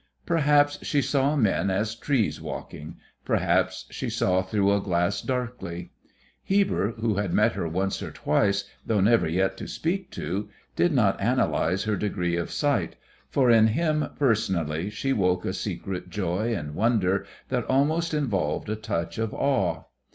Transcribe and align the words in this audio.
Perhaps 0.25 0.83
she 0.83 0.99
saw 0.99 1.35
men 1.35 1.69
as 1.69 1.93
trees 1.93 2.41
walking, 2.41 2.95
perhaps 3.23 3.85
she 3.91 4.09
saw 4.09 4.41
through 4.41 4.73
a 4.73 4.81
glass 4.81 5.21
darkly. 5.21 5.91
Heber, 6.43 6.93
who 6.93 7.13
had 7.17 7.31
met 7.35 7.51
her 7.51 7.67
once 7.67 8.01
or 8.01 8.09
twice, 8.09 8.63
though 8.83 8.99
never 8.99 9.27
yet 9.27 9.57
to 9.57 9.67
speak 9.67 10.09
to, 10.13 10.49
did 10.75 10.91
not 10.91 11.21
analyse 11.21 11.83
her 11.83 11.95
degree 11.95 12.35
of 12.35 12.49
sight, 12.49 12.95
for 13.29 13.51
in 13.51 13.67
him, 13.67 14.07
personally, 14.17 14.89
she 14.89 15.13
woke 15.13 15.45
a 15.45 15.53
secret 15.53 16.09
joy 16.09 16.51
and 16.55 16.73
wonder 16.73 17.27
that 17.49 17.63
almost 17.65 18.11
involved 18.11 18.69
a 18.69 18.75
touch 18.75 19.19
of 19.19 19.35
awe. 19.35 19.83